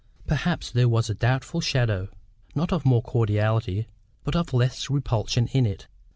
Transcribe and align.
Perhaps 0.25 0.71
there 0.71 0.89
was 0.89 1.11
a 1.11 1.13
doubtful 1.13 1.61
shadow, 1.61 2.07
not 2.55 2.73
of 2.73 2.87
more 2.87 3.03
cordiality, 3.03 3.85
but 4.23 4.35
of 4.35 4.51
less 4.51 4.89
repulsion 4.89 5.45
in 5.49 5.67
it. 5.67 5.85